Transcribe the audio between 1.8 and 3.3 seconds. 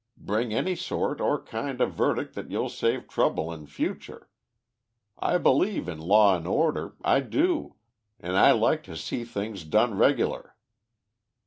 verdict that'll save